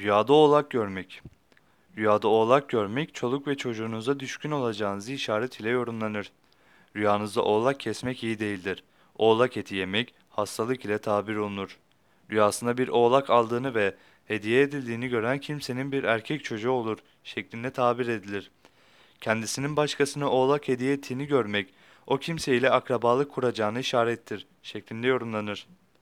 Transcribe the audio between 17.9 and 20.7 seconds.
edilir. Kendisinin başkasına oğlak